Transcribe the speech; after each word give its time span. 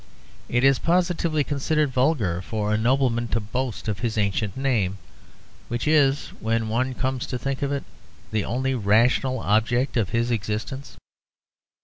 It 0.49 0.63
is 0.63 0.79
positively 0.79 1.43
considered 1.43 1.91
vulgar 1.93 2.41
for 2.41 2.73
a 2.73 2.75
nobleman 2.75 3.27
to 3.27 3.39
boast 3.39 3.87
of 3.87 3.99
his 3.99 4.17
ancient 4.17 4.57
name, 4.57 4.97
which 5.67 5.87
is, 5.87 6.29
when 6.39 6.69
one 6.69 6.95
comes 6.95 7.27
to 7.27 7.37
think 7.37 7.61
of 7.61 7.71
it, 7.71 7.83
the 8.31 8.43
only 8.43 8.73
rational 8.73 9.37
object 9.41 9.97
of 9.97 10.09
his 10.09 10.31
existence. 10.31 10.97